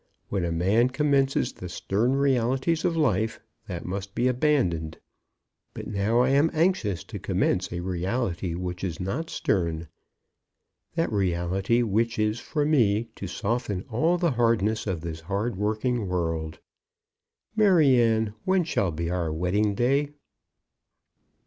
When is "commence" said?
7.19-7.71